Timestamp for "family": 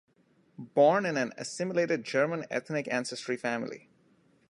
3.37-3.87